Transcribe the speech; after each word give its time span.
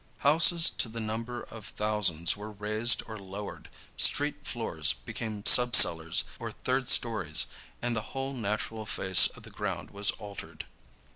Houses 0.25 0.71
to 0.71 0.89
the 0.89 0.99
number 0.99 1.43
of 1.43 1.67
thousands 1.67 2.35
were 2.35 2.49
raised 2.51 3.03
or 3.05 3.19
lowered, 3.19 3.69
street 3.97 4.47
floors 4.47 4.93
became 4.93 5.43
subcellars 5.43 6.23
or 6.39 6.49
third 6.49 6.87
stories 6.87 7.45
and 7.83 7.95
the 7.95 8.01
whole 8.17 8.33
natural 8.33 8.87
face 8.87 9.27
of 9.27 9.43
the 9.43 9.51
ground 9.51 9.91
was 9.91 10.09
altered. 10.09 10.65